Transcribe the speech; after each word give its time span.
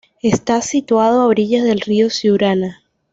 Está 0.23 0.63
situado 0.63 1.21
a 1.21 1.27
orillas 1.27 1.63
del 1.63 1.79
río 1.81 2.09
Siurana. 2.09 2.81